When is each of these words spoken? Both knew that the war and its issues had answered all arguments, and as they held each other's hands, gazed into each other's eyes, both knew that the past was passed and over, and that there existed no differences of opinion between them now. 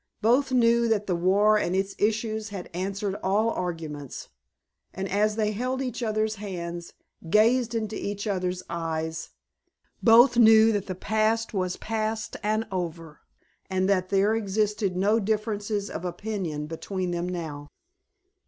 Both 0.23 0.51
knew 0.51 0.87
that 0.87 1.05
the 1.05 1.15
war 1.15 1.59
and 1.59 1.75
its 1.75 1.93
issues 1.99 2.49
had 2.49 2.71
answered 2.73 3.17
all 3.21 3.51
arguments, 3.51 4.29
and 4.95 5.07
as 5.07 5.35
they 5.35 5.51
held 5.51 5.79
each 5.79 6.01
other's 6.01 6.37
hands, 6.41 6.93
gazed 7.29 7.75
into 7.75 7.95
each 7.95 8.25
other's 8.25 8.63
eyes, 8.67 9.29
both 10.01 10.37
knew 10.37 10.71
that 10.71 10.87
the 10.87 10.95
past 10.95 11.53
was 11.53 11.77
passed 11.77 12.35
and 12.41 12.65
over, 12.71 13.19
and 13.69 13.87
that 13.87 14.09
there 14.09 14.33
existed 14.33 14.95
no 14.95 15.19
differences 15.19 15.87
of 15.87 16.03
opinion 16.03 16.65
between 16.65 17.11
them 17.11 17.29
now. 17.29 17.69